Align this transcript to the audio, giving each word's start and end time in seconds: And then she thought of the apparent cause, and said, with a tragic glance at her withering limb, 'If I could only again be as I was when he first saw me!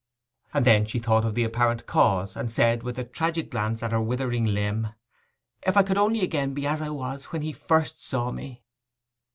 And 0.51 0.65
then 0.65 0.87
she 0.87 0.97
thought 0.97 1.25
of 1.25 1.35
the 1.35 1.43
apparent 1.43 1.85
cause, 1.85 2.35
and 2.35 2.51
said, 2.51 2.81
with 2.81 2.97
a 2.97 3.03
tragic 3.03 3.51
glance 3.51 3.83
at 3.83 3.91
her 3.91 4.01
withering 4.01 4.45
limb, 4.45 4.95
'If 5.61 5.77
I 5.77 5.83
could 5.83 5.99
only 5.99 6.21
again 6.21 6.55
be 6.55 6.65
as 6.65 6.81
I 6.81 6.89
was 6.89 7.25
when 7.25 7.43
he 7.43 7.51
first 7.53 8.03
saw 8.03 8.31
me! 8.31 8.63